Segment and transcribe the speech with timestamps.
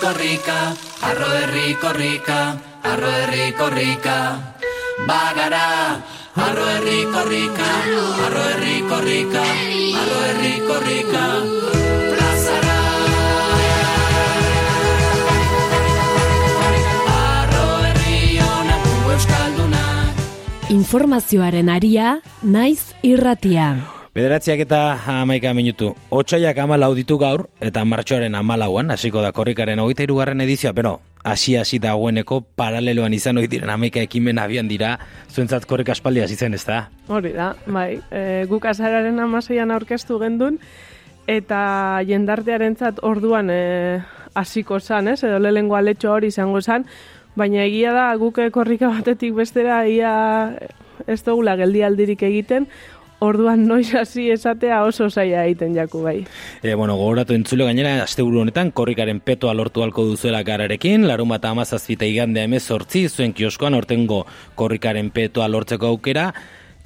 [0.00, 2.38] korrika, arro herri korrika,
[2.82, 4.16] arro herri korrika.
[5.06, 5.98] Bagara,
[6.46, 6.66] arro
[8.26, 9.44] arro herri korrika,
[10.00, 10.22] arro
[10.70, 11.24] korrika.
[12.14, 12.78] Plazara.
[17.18, 17.68] Arro
[18.46, 20.26] honako euskaldunak.
[20.70, 23.97] Informazioaren aria, naiz irratia.
[24.18, 24.78] Bederatziak eta
[25.20, 25.92] amaika minutu.
[26.10, 31.54] Otsaiak amalau ditu gaur, eta martxoaren amalauan, hasiko da korrikaren hogeita irugarren edizioa, pero hasi
[31.54, 34.96] hasi dagoeneko paraleloan izan ohi diren amaika ekimen abian dira,
[35.30, 36.80] zuentzat korrik aspaldi hasi zen, ez da?
[37.06, 38.00] Hori da, bai.
[38.10, 40.58] E, guk azararen amaseian aurkeztu gendun,
[41.30, 41.62] eta
[42.10, 43.62] jendartearentzat orduan e,
[44.34, 45.20] hasiko zan, ez?
[45.30, 46.90] Edo lehengo aletxo hori izango zan,
[47.38, 50.12] baina egia da guk korrika batetik bestera ia
[51.06, 52.66] ez dugula geldialdirik egiten,
[53.20, 56.18] Orduan noiz hasi esatea oso zaila egiten jaku bai.
[56.62, 61.48] E, bueno, gogoratu entzule gainera, asteburu honetan, korrikaren petoa lortu halko duzuela gararekin, larun bat
[61.50, 66.30] amazazpita igandea emez sortzi, zuen kioskoan, ortengo korrikaren petoa lortzeko aukera,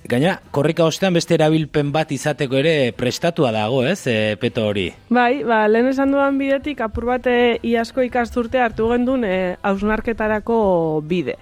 [0.03, 4.89] Gaina, korrika ostean beste erabilpen bat izateko ere prestatua dago, ez, e, peto hori?
[5.15, 10.57] Bai, ba, lehen esan duan bidetik, apur bate iasko ikasturte hartu gendun e, hausnarketarako
[11.07, 11.37] bide.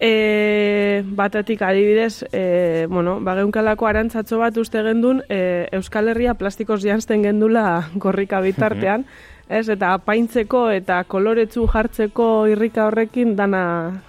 [0.00, 7.20] E, batetik adibidez, e, bueno, bageunkalako arantzatzo bat uste gendun, e, Euskal Herria plastikoz jantzten
[7.26, 9.04] gendula korrika bitartean,
[9.50, 13.62] ez, eta apaintzeko eta koloretzu jartzeko irrika horrekin dana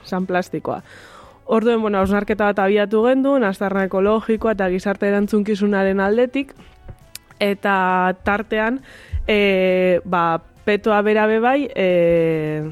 [0.08, 0.80] san plastikoa.
[1.52, 6.54] Orduen, bueno, ausnarketa bat abiatu gendun, aztarna ekologikoa eta gizarte erantzunkizunaren aldetik,
[7.42, 8.80] eta tartean,
[9.28, 12.72] e, ba, petoa bera bebai, e,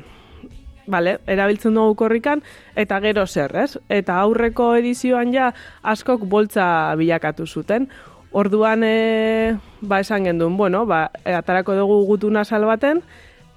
[0.89, 2.41] Vale, erabiltzen dugu korrikan,
[2.73, 3.77] eta gero zer, ez?
[3.93, 5.51] Eta aurreko edizioan ja
[5.85, 7.85] askok boltza bilakatu zuten.
[8.31, 13.03] Orduan, e, ba, esan gendun, bueno, ba, e, atarako dugu gutuna sal baten,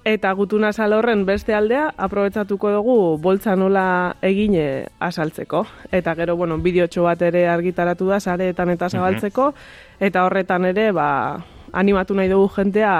[0.05, 5.65] eta gutuna sal horren beste aldea, aprobetsatuko dugu boltza nola egine asaltzeko.
[5.91, 9.53] Eta gero, bueno, bideotxo bat ere argitaratu da, sareetan eta zabaltzeko,
[9.99, 11.09] eta horretan ere, ba,
[11.73, 12.97] animatu nahi dugu jentea,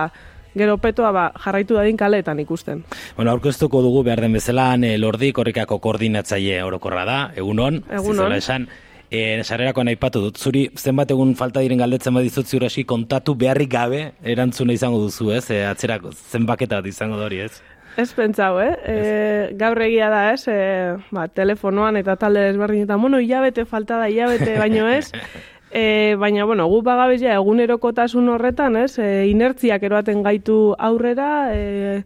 [0.56, 2.84] gero petoa ba, jarraitu dadin kaleetan ikusten.
[3.18, 8.34] Bueno, aurkeztuko dugu behar den bezala, ne, lordi korrikako koordinatzaile orokorra da, egunon, Egunon.
[8.34, 8.68] esan,
[9.14, 13.70] e, sarerako nahi patu dut, zuri zenbat egun falta diren galdetzen badizut ziur kontatu beharrik
[13.70, 15.50] gabe erantzuna izango duzu, ez?
[15.52, 17.62] E, atzerako zenbaketa bat izango dori, ez?
[17.98, 18.74] Ez pentsau, eh?
[18.90, 20.48] E, gaur egia da, ez?
[20.48, 25.12] E, ba, telefonoan eta talde desberdinetan, bueno, hilabete falta da, hilabete baino ez.
[25.74, 29.00] E, baina, bueno, gu bagabezia egunerokotasun horretan, ez?
[29.02, 32.04] E, inertziak eroaten gaitu aurrera, e,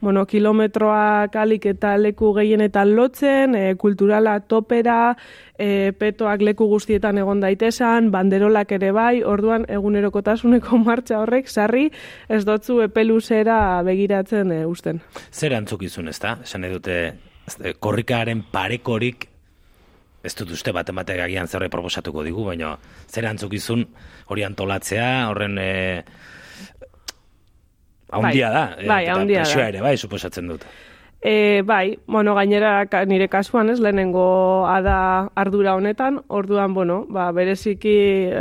[0.00, 5.16] bueno, kilometroak alik eta leku gehienetan lotzen, e, kulturala topera,
[5.58, 11.88] e, petoak leku guztietan egon daitesan, banderolak ere bai, orduan egunerokotasuneko martxa horrek, sarri,
[12.28, 15.02] ez dotzu epeluzera begiratzen e, usten.
[15.34, 16.38] Zer antzukizun, ez da?
[16.46, 17.00] Esan edute,
[17.82, 19.29] korrikaren parekorik
[20.22, 22.74] ez dut uste bat ematek agian zerre proposatuko digu, baina
[23.08, 23.86] zer antzukizun
[24.28, 25.70] hori antolatzea, horren e,
[28.12, 28.64] haundia da.
[28.76, 29.48] Bai, bai eta haundia da.
[29.48, 30.66] presioa ere, bai, suposatzen dut.
[31.20, 37.96] E, bai, bueno, gainera nire kasuan, ez, lehenengo ada ardura honetan, orduan, bueno, ba, bereziki,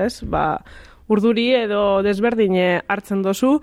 [0.05, 0.61] ez, ba,
[1.09, 3.57] urduri edo desberdine hartzen dozu.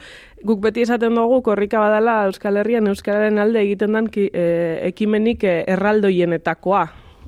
[0.44, 4.46] Guk beti esaten dugu korrika badala Euskal Herrian Euskararen alde egiten den ki, e,
[4.90, 6.84] ekimenik e, erraldoienetakoa,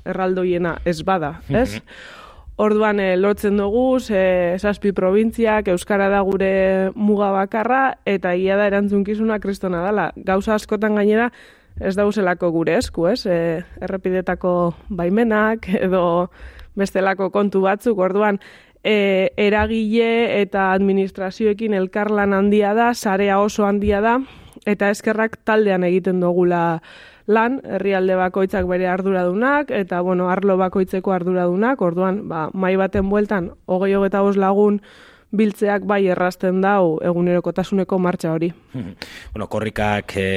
[0.08, 1.82] erraldoiena ez bada, ez?
[2.58, 8.66] Orduan e, lotzen dugu, ze, zazpi probintziak, Euskara da gure muga bakarra, eta ia da
[8.66, 10.08] erantzunkizuna kristona dela.
[10.16, 11.28] Gauza askotan gainera,
[11.78, 13.20] ez dauzelako gure esku, ez?
[13.30, 14.54] E, errepidetako
[14.90, 16.02] baimenak, edo
[16.78, 18.40] bestelako kontu batzuk, orduan,
[18.82, 24.18] e, eragile eta administrazioekin elkarlan handia da, sarea oso handia da,
[24.66, 26.80] eta eskerrak taldean egiten dugula
[27.28, 33.52] lan, herrialde bakoitzak bere arduradunak, eta bueno, arlo bakoitzeko arduradunak, orduan, ba, mai baten bueltan,
[33.68, 34.80] hogei hogeta bost lagun
[35.28, 38.48] biltzeak bai errazten dau egunerokotasuneko martxa hori.
[39.34, 40.28] bueno, korrikak, e,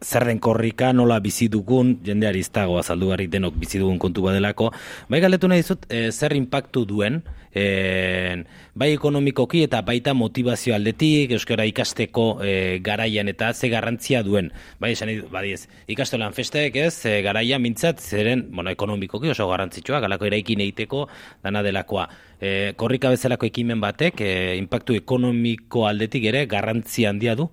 [0.00, 4.24] zer den korrika, nola bizi dugun, jendeari ez dago azaldu barik denok bizi dugun kontu
[4.24, 4.70] badelako.
[5.12, 7.20] Bai galetu nahi dizut, e, zer impactu duen,
[7.54, 12.54] e, bai ekonomikoki eta baita motivazio aldetik, euskara ikasteko e,
[12.84, 14.50] garaian eta ze garrantzia duen.
[14.82, 20.28] Bai, esan badiez, ikastolan festek ez, e, garaia mintzat, zeren, bueno, ekonomikoki oso garrantzitsua, galako
[20.30, 21.06] eraikin egiteko
[21.44, 22.08] dana delakoa.
[22.40, 27.48] E, korrika bezalako ekimen batek, e, impactu ekonomiko aldetik ere garrantzia handia du?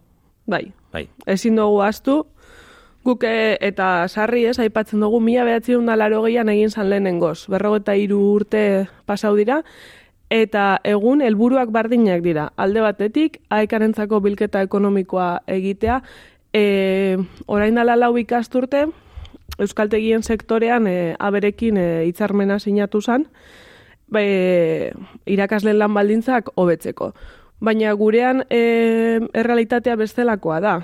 [0.49, 1.05] Bai, Bai.
[1.29, 2.23] ezin dugu astu,
[3.05, 7.95] guk e, eta sarri ez, aipatzen dugu mila behatziun da laro egin zan lehenengoz, berrogeta
[7.95, 9.63] hiru urte pasau dira,
[10.29, 12.51] eta egun helburuak bardinak dira.
[12.55, 16.01] Alde batetik, aekarentzako bilketa ekonomikoa egitea,
[16.53, 17.17] E,
[17.47, 18.87] orain dala lau ikasturte,
[19.61, 23.27] Euskaltegien sektorean e, aberekin e, hitzarmena sinatu zan,
[24.11, 24.91] be,
[25.29, 27.11] irakasleen lan baldintzak hobetzeko.
[27.61, 30.75] Baina gurean e, errealitatea bestelakoa da.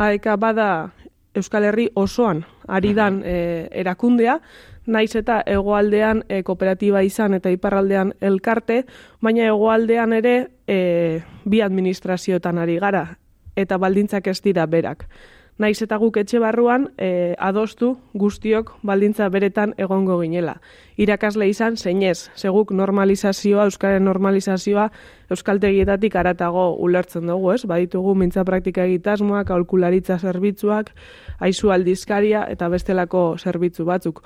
[0.00, 0.68] Aeka bada
[1.34, 4.38] Euskal Herri osoan ari dan e, erakundea,
[4.86, 8.82] naiz eta hegoaldean e, kooperatiba izan eta iparraldean elkarte,
[9.22, 10.36] baina hegoaldean ere
[10.66, 13.06] e, bi administrazioetan ari gara
[13.56, 15.06] eta baldintzak ez dira berak.
[15.62, 20.56] Naiz eta guk etxe barruan e, adostu guztiok baldintza beretan egongo ginela.
[20.98, 24.88] Irakasle izan zeinez, seguk normalizazioa, euskaren normalizazioa
[25.30, 27.62] euskaltegietatik aratago ulertzen dugu, ez?
[27.70, 30.90] Baditugu mintza praktika egitasmoak, aholkularitza zerbitzuak,
[31.38, 34.18] aizu aldizkaria eta bestelako zerbitzu batzuk.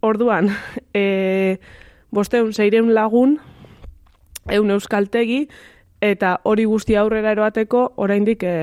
[0.00, 0.48] Orduan,
[0.96, 1.58] e,
[2.10, 3.36] bosteun zeireun lagun,
[4.48, 5.42] eun euskaltegi,
[6.00, 8.56] eta hori guzti aurrera eroateko, oraindik e,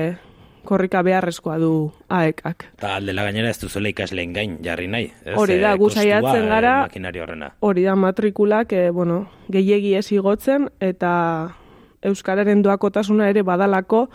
[0.64, 2.66] korrika beharrezkoa du aekak.
[2.78, 5.12] Eta aldela gainera ez duzuela ikasleen gain jarri nahi.
[5.24, 5.36] Ez?
[5.36, 7.52] Hori da, Eh, gu kostua, saiatzen eh, gara- Makinari horrena.
[7.60, 11.54] Hori da matrikulak, e, bueno, gehiegi ez igotzen, eta
[12.02, 14.08] euskararen doakotasuna ere badalako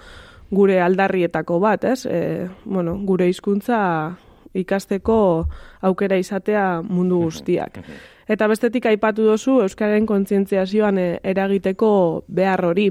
[0.51, 2.06] gure aldarrietako bat, ez?
[2.06, 4.18] E, bueno, gure hizkuntza
[4.53, 5.47] ikasteko
[5.81, 7.80] aukera izatea mundu guztiak.
[8.27, 12.89] Eta bestetik aipatu dozu euskararen kontzientziazioan e, eragiteko behar hori.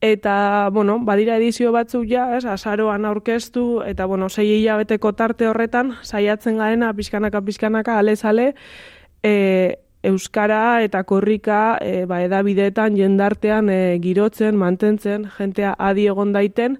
[0.00, 5.94] Eta, bueno, badira edizio batzuk ja, ez, azaroan aurkeztu, eta, bueno, sei hilabeteko tarte horretan,
[6.02, 8.54] saiatzen garena, pixkanaka, pixkanaka, alezale,
[9.22, 16.76] e, Euskara eta korrika e, ba, edabideetan jendartean e, girotzen, mantentzen, jentea adi egon daiten,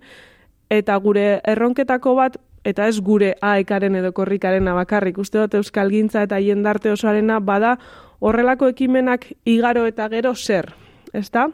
[0.71, 2.37] eta gure erronketako bat,
[2.67, 7.77] eta ez gure aekaren edo korrikaren bakarrik, uste dut Euskal Gintza eta jendarte osoarena bada
[8.21, 10.75] horrelako ekimenak igaro eta gero zer,
[11.13, 11.49] ezta?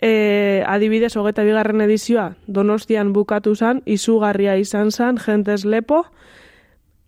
[0.00, 6.04] E, adibidez, hogeta bigarren edizioa, donostian bukatu zan, izugarria izan zan, jentez lepo,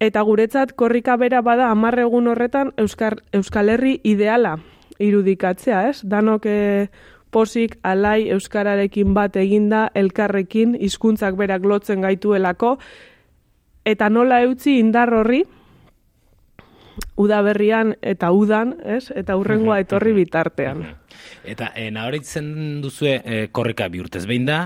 [0.01, 4.57] eta guretzat korrika bera bada amarre egun horretan Euskar, Euskal Herri ideala
[4.99, 6.01] irudikatzea, ez?
[6.03, 6.89] Danok e,
[7.31, 12.79] posik alai Euskararekin bat eginda, elkarrekin, hizkuntzak berak lotzen gaituelako,
[13.85, 15.45] eta nola eutzi indar horri,
[17.19, 19.11] udaberrian eta udan, ez?
[19.15, 20.85] Eta hurrengoa etorri bitartean.
[21.49, 24.25] Eta e, nahoritzen duzue e, korrika bi urtez.
[24.29, 24.61] Behin da,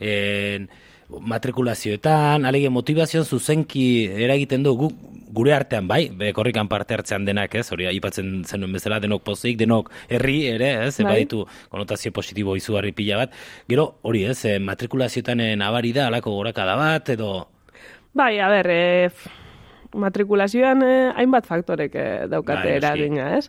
[0.00, 0.66] e,
[1.08, 3.84] matrikulazioetan, alege motivazioan zuzenki
[4.26, 4.98] eragiten du guk
[5.38, 9.58] gure artean bai, be, korrikan parte hartzean denak, ez, hori aipatzen zenuen bezala, denok pozik,
[9.60, 11.10] denok herri ere, ez, Bai.
[11.12, 13.36] baditu konotazio positibo izugarri pila bat,
[13.68, 17.32] gero hori ez, matrikulazioetan nabari da, alako gorakada bat, edo...
[18.16, 19.28] Bai, a ber, e, f-
[19.94, 23.48] matrikulazioan e, hainbat faktorek e, daukate Bai, eragina, ez?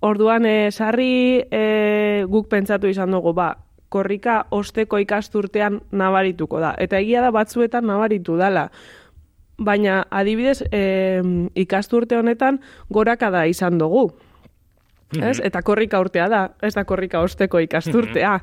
[0.00, 3.52] Orduan, e, sarri e, guk pentsatu izan dugu, ba,
[3.90, 6.74] korrika osteko ikasturtean nabarituko da.
[6.78, 8.68] Eta egia da batzuetan nabaritu dala.
[9.60, 11.20] Baina, adibidez, e,
[11.58, 14.08] ikasturte honetan gorakada izan dugu.
[15.18, 15.40] Ez?
[15.42, 18.36] Eta korrika urtea da, ez da korrika osteko ikasturtea.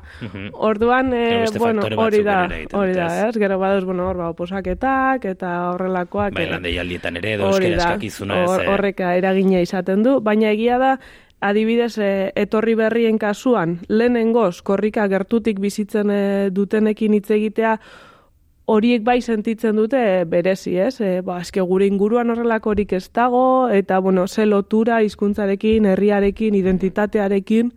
[0.52, 2.42] Orduan, Gero e, beste bueno, hori da,
[2.72, 3.34] hori da, ez?
[3.40, 6.34] Gero baduz, bueno, hor, ba, oposaketak eta horrelakoak.
[6.36, 10.02] Bai, lan deialdietan ere, edo hori euskera da, eskakizuna ez, hor- eh, horreka eragina izaten
[10.04, 10.92] du, baina egia da,
[11.40, 17.78] adibidez, eh, etorri berrien kasuan, lehenengoz, korrika gertutik bizitzen eh, dutenekin hitz egitea,
[18.68, 21.00] horiek bai sentitzen dute eh, berezi, ez?
[21.00, 27.72] E, ba, eske gure inguruan horrelakorik ez dago, eta, bueno, ze lotura hizkuntzarekin, herriarekin, identitatearekin,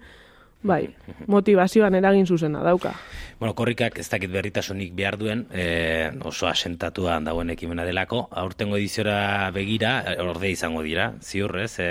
[0.68, 0.84] bai,
[1.32, 2.94] motivazioan eragin zuzena dauka.
[3.40, 9.50] Bueno, korrikak ez dakit berritasunik behar duen, e, oso asentatua dagoen ekimena delako, aurtengo ediziora
[9.56, 11.74] begira, orde izango dira, ziur, ez?
[11.80, 11.90] E,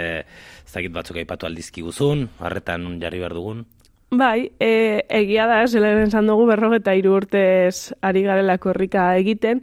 [0.66, 3.64] ez dakit batzuk aipatu aldizki guzun, harretan jarri behar dugun.
[4.10, 9.60] Bai, e, egia da, lehen esan dugu berrogeta hiru urtez ari garela korrika egiten,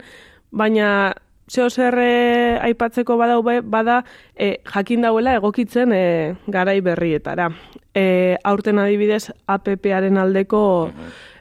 [0.50, 1.12] baina
[1.52, 3.98] zeo zer e, aipatzeko badau be- bada
[4.34, 6.02] e, jakin dauela egokitzen e,
[6.46, 7.50] garai berrietara.
[7.92, 10.62] E, aurten adibidez APP-aren aldeko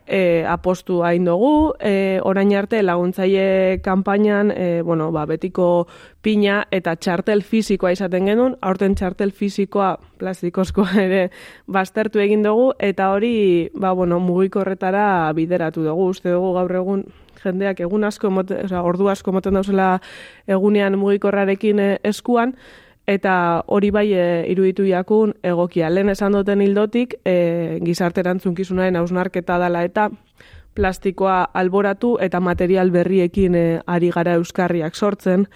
[0.07, 5.87] e, apostu hain dugu, e, orain arte laguntzaile kanpainan, e, bueno, ba, betiko
[6.21, 11.27] pina eta txartel fisikoa izaten genuen, aurten txartel fisikoa plastikozkoa ere
[11.67, 17.05] baztertu egin dugu, eta hori, ba, bueno, mugikorretara bideratu dugu, uste dugu gaur egun
[17.43, 19.97] jendeak egun asko, emote, osea, ordu asko moten dauzela
[20.47, 22.55] egunean mugikorrarekin e, eskuan,
[23.07, 25.89] eta hori bai e, iruditu jakun egokia.
[25.89, 30.09] Lehen esan duten hildotik, e, gizarte erantzunkizunaren hausnarketa dala eta
[30.77, 35.47] plastikoa alboratu eta material berriekin e, ari gara euskarriak sortzen,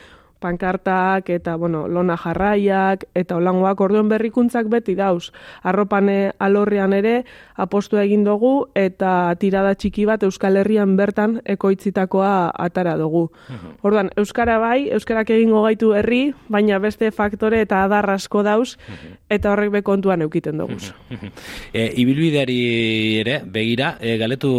[0.42, 5.32] pankartak eta, bueno, lona jarraiak eta olangoak orduen berrikuntzak beti dauz.
[5.64, 7.22] Arropane alorrean ere
[7.56, 13.28] apostu egin dugu eta tirada txiki bat Euskal Herrian bertan ekoitzitakoa atara dugu.
[13.86, 18.76] Orduan, Euskara bai, Euskarak egingo gaitu herri, baina beste faktore eta adar asko dauz
[19.30, 20.80] eta horrek be kontuan eukiten dugu.
[21.72, 22.58] E, ibilbideari
[23.22, 24.50] ere, begira, e, galetu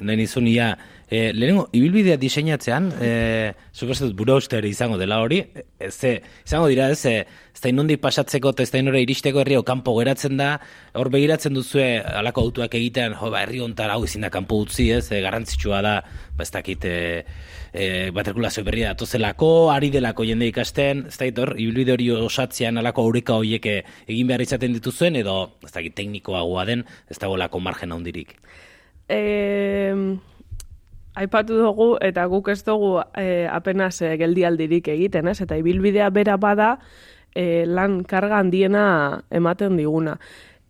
[0.00, 0.70] nahi nizunia,
[1.10, 6.88] e, lehenengo, ibilbidea diseinatzean, e, dut bura uste izango dela hori, e, ze, izango dira,
[6.94, 10.60] ez, e, ez da inondik pasatzeko eta ez da inora iristeko herri kanpo geratzen da,
[10.94, 14.90] hor begiratzen duzue alako autuak egiten, jo, ba, herri honetan hau ezin da kanpo utzi,
[14.94, 15.96] ez, e, garrantzitsua da,
[16.38, 17.26] ba, ez dakit, e,
[17.74, 23.08] e, matrikulazio berria datozelako, ari delako jende ikasten, ez dakit hor, ibilbide hori osatzean alako
[23.10, 28.36] aurreka horiek egin behar izaten dituzuen, edo, ez dakit, teknikoagoa den, ez dagoelako margen handirik.
[29.10, 29.18] E,
[31.14, 35.40] aipatu dugu eta guk ez dugu e, apenas e, geldialdirik egiten, ez?
[35.40, 36.76] Eta ibilbidea bera bada
[37.34, 40.18] e, lan karga handiena ematen diguna.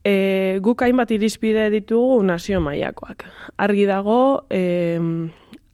[0.04, 3.26] E, guk hainbat irizpide ditugu nazio mailakoak.
[3.60, 5.00] Argi dago, e,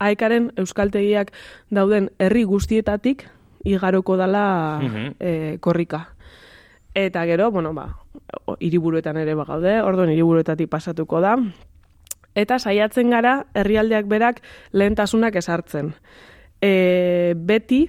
[0.02, 1.30] aekaren euskaltegiak
[1.70, 3.28] dauden herri guztietatik
[3.66, 4.80] igaroko dala
[5.18, 6.08] e, korrika.
[6.96, 7.90] Eta gero, bueno, ba,
[8.58, 11.36] hiriburuetan ere bagaude, orduan hiriburuetatik pasatuko da.
[12.36, 14.42] Eta saiatzen gara herrialdeak berak
[14.76, 15.94] lehentasunak esartzen.
[16.60, 17.86] E, beti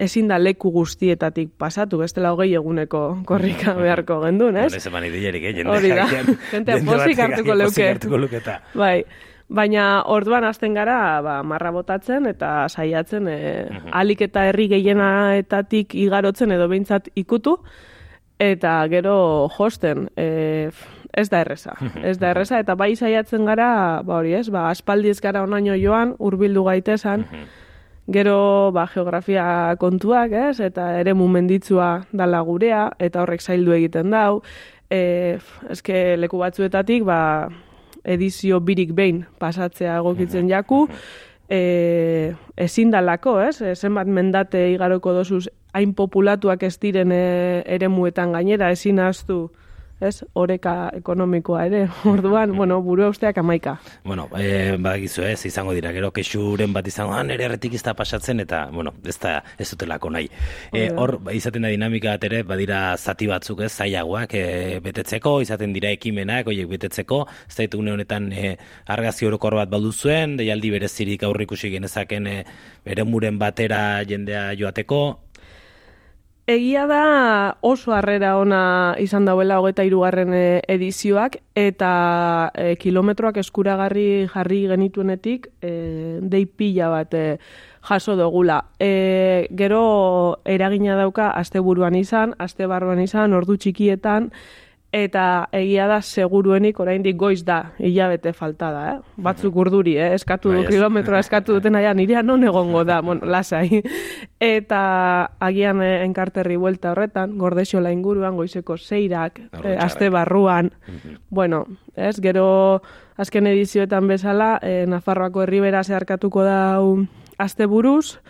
[0.00, 4.72] ezin da leku guztietatik pasatu, bestela hogei eguneko korrika beharko gendun, ez?
[4.72, 5.68] Hore zeman ideierik, eh?
[5.68, 6.08] Hori da.
[6.54, 8.18] Jende pozik batek hartuko leuke.
[8.24, 8.58] luketa.
[8.74, 9.04] Bai,
[9.48, 13.38] baina orduan hasten gara ba, marra botatzen eta saiatzen e,
[13.92, 17.58] alik eta herri gehienaetatik igarotzen edo behintzat ikutu
[18.38, 20.08] eta gero josten.
[20.16, 20.70] E,
[21.16, 21.76] ez da erresa,
[22.10, 25.76] ez da erresa eta bai saiatzen gara, ba hori ez, ba aspaldi ez gara onaino
[25.80, 27.28] joan, hurbildu gaitesan,
[28.06, 30.58] Gero ba, geografia kontuak, ez?
[30.60, 34.42] Eta ere mumenditsua dala gurea, eta horrek zaildu egiten dau.
[34.92, 35.38] E,
[35.72, 37.48] eske leku batzuetatik, ba,
[38.04, 40.84] edizio birik behin pasatzea egokitzen jaku,
[41.48, 43.62] e, ezin dalako, ez?
[43.62, 47.24] E, zenbat mendate igaroko dozuz hain populatuak ez diren e,
[47.64, 49.48] eremuetan gainera, ezin ahaztu,
[50.00, 50.24] ez?
[50.34, 53.78] Oreka ekonomikoa ere, orduan, bueno, buru usteak amaika.
[54.04, 58.66] Bueno, eh, badakizu ez, izango dira, gero kexuren bat izango, ah, nire erretik pasatzen, eta,
[58.72, 60.28] bueno, ez da, ez dutelako nahi.
[60.72, 65.40] Eh, hor, ba, izaten da dinamika bat ere, badira zati batzuk ez, zailagoak eh, betetzeko,
[65.42, 70.36] izaten dira ekimenak, oiek betetzeko, ez da une honetan eh, argazki orokor bat baldu zuen,
[70.36, 72.40] deialdi berezirik aurrikusi genezaken eh,
[72.84, 75.23] bere muren batera jendea joateko,
[76.46, 81.92] Egia da oso harrera ona izan dauela hogeta irugarren e, edizioak eta
[82.52, 85.70] e, kilometroak eskuragarri jarri genituenetik e,
[86.20, 87.38] dei pila bat e,
[87.88, 88.58] jaso dugula.
[88.76, 94.28] E, gero eragina dauka asteburuan izan, aste barruan izan, ordu txikietan,
[94.94, 99.22] eta egia da seguruenik oraindik goiz da, hilabete falta da, eh?
[99.26, 100.12] Batzuk urduri, eh?
[100.14, 100.70] Eskatu Bai, du ez.
[100.70, 103.82] kilometroa eskatu duten aia, nirea non egongo da, bueno, lasai.
[104.38, 104.82] Eta
[105.42, 110.70] agian eh, enkarterri buelta horretan, gordexola inguruan, goizeko zeirak, Ordu eh, aste barruan,
[111.28, 111.64] bueno,
[111.96, 112.46] ez, gero
[113.18, 116.78] azken edizioetan bezala, eh, Nafarroako herribera zeharkatuko da
[117.42, 118.20] aste buruz,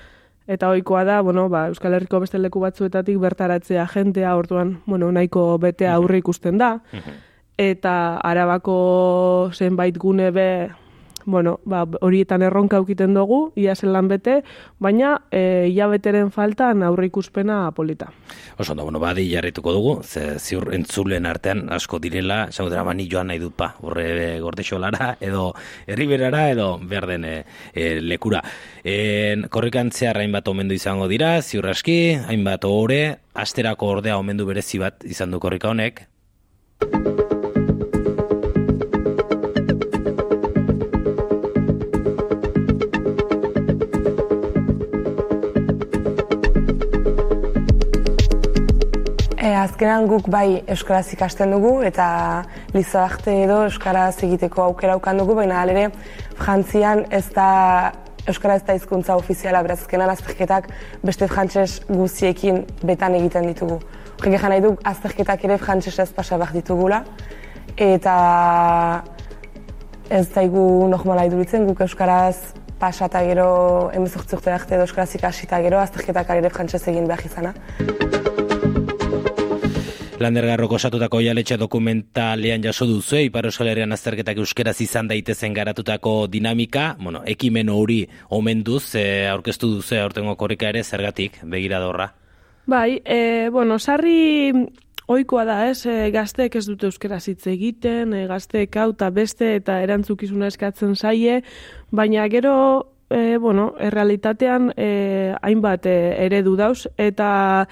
[0.46, 5.58] eta ohikoa da, bueno, ba, Euskal Herriko beste leku batzuetatik bertaratzea jentea, orduan, bueno, nahiko
[5.58, 6.78] betea aurre ikusten da,
[7.58, 10.48] eta arabako zenbait gune be,
[11.26, 14.40] bueno, ba, horietan erronka aukiten dugu, ia zelan bete,
[14.78, 18.11] baina e, hilabeteren faltan aurre ikuspena polita.
[18.59, 23.09] Oso ondo, bueno, badi jarrituko dugu, ze ziur entzulen artean asko direla, esango dira mani
[23.11, 25.52] joan nahi dut pa, horre gordexolara, edo
[25.87, 27.35] herriberara, edo behar den e,
[27.73, 28.43] e, lekura.
[28.85, 33.02] En, korrikantzea hainbat omendu izango dira, ziur aski, hainbat ohore,
[33.35, 36.07] asterako ordea omendu berezi bat izan du korrika honek,
[49.44, 52.04] E, azkenan guk bai euskaraz ikasten dugu eta
[52.72, 55.90] lizo arte edo euskaraz egiteko aukera aukan dugu, baina alere
[56.38, 57.48] frantzian ez da
[58.24, 60.70] euskara ez da hizkuntza ofiziala, beraz azkenan azterketak
[61.04, 63.82] beste frantses guztiekin betan egiten ditugu.
[64.14, 67.04] Horrek egan nahi du azterketak ere frantsesez pasa behar ditugula
[67.76, 68.16] eta
[70.08, 75.84] ez daigu normala iduritzen guk euskaraz pasata gero emezortzi urte arte edo euskaraz ikasita gero
[75.84, 78.24] azterketak ere frantsez egin behar izana.
[80.14, 86.92] Landergarrok osatutako jaletxe dokumentalean jaso duzu, Ipar Euskal Herrian azterketak euskeraz izan daitezen garatutako dinamika,
[87.02, 92.12] bueno, ekimen hori omenduz, e, aurkeztu duzu aurtengo korrika ere, zergatik, begiradorra?
[92.71, 94.52] Bai, e, bueno, sarri
[95.11, 99.56] Oikoa da, ez, e, gazteek ez dute euskera hitz egiten, e, gazteek hau eta beste
[99.59, 101.42] eta erantzukizuna eskatzen zaie,
[101.90, 102.54] baina gero,
[103.11, 107.66] e, bueno, errealitatean e, hainbat e, eredu dauz, eta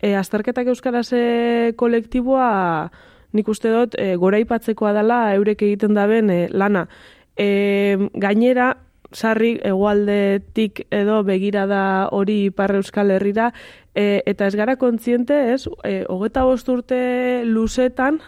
[0.00, 2.90] e, azterketak euskaraz e, kolektiboa
[3.36, 6.86] nik uste dut e, gora ipatzekoa dela eurek egiten daben e, lana.
[7.36, 8.76] E, gainera,
[9.12, 13.52] sarri egualdetik edo begirada hori ipar euskal herrira,
[13.94, 18.20] e, eta ez gara kontziente, ez, e, hogeta urte luzetan,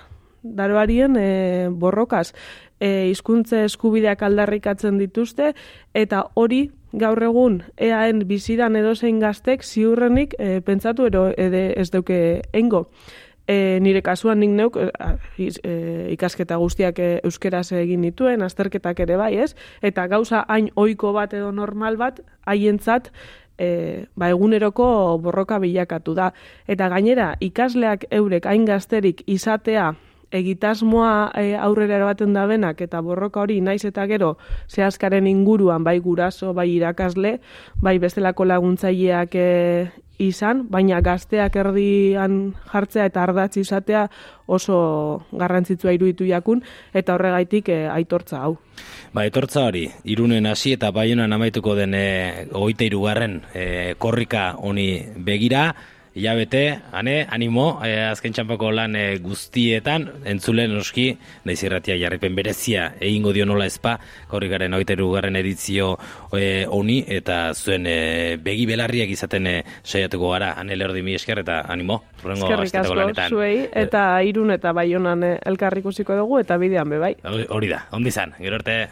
[0.43, 2.33] daroarien e, borrokaz,
[2.81, 5.55] e, izkuntze eskubideak aldarrikatzen dituzte,
[5.95, 12.42] eta hori gaur egun eaen bizidan edozein gaztek ziurrenik e, pentsatu ero ede ez duke
[12.52, 12.88] engo.
[13.49, 15.50] E, nire kasuan nik neuk e,
[16.12, 19.54] ikasketa guztiak euskeraz egin dituen, azterketak ere bai, ez?
[19.83, 23.09] Eta gauza hain ohiko bat edo normal bat, haientzat
[23.59, 26.33] e, ba, eguneroko borroka bilakatu da.
[26.68, 29.95] Eta gainera, ikasleak eurek hain gazterik izatea
[30.33, 34.37] egitasmoa e, aurrera erabaten da benak eta borroka hori naiz eta gero
[34.69, 37.39] zehazkaren inguruan bai guraso, bai irakasle,
[37.81, 39.49] bai bestelako laguntzaileak e,
[40.19, 42.39] izan, baina gazteak erdian
[42.73, 44.09] jartzea eta ardatz izatea
[44.47, 44.79] oso
[45.31, 48.57] garrantzitsua iruditu jakun eta horregaitik e, aitortza hau.
[49.15, 54.91] Ba, aitortza hori, irunen hasi eta baionan amaituko den e, oita irugarren e, korrika honi
[55.25, 55.71] begira,
[56.15, 61.09] hilabete, ane, animo, e, azken txampako lan e, guztietan, entzulen oski,
[61.49, 63.97] naiz irratia jarripen berezia, egingo dio nola ezpa,
[64.31, 65.95] korrikaren oiteru garren edizio
[66.33, 67.99] e, oni, eta zuen e,
[68.43, 73.69] begi belarriak izaten e, saiatuko gara, ane lehordi mi esker, eta animo, Eskerrik asko, zuei,
[73.79, 77.12] eta irun eta baionan elkarrikusiko dugu, eta bidean bebai.
[77.55, 78.79] Hori da, ondi zan, gero arte.